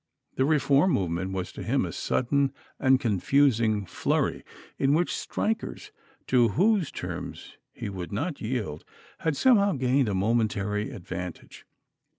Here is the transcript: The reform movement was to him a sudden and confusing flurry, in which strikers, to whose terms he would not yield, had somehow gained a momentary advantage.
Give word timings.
The 0.35 0.45
reform 0.45 0.93
movement 0.93 1.31
was 1.31 1.51
to 1.51 1.61
him 1.61 1.85
a 1.85 1.91
sudden 1.91 2.53
and 2.79 2.99
confusing 2.99 3.85
flurry, 3.85 4.43
in 4.79 4.95
which 4.95 5.15
strikers, 5.15 5.91
to 6.25 6.47
whose 6.47 6.89
terms 6.91 7.57
he 7.71 7.87
would 7.87 8.11
not 8.11 8.41
yield, 8.41 8.83
had 9.19 9.37
somehow 9.37 9.73
gained 9.73 10.09
a 10.09 10.15
momentary 10.15 10.89
advantage. 10.89 11.67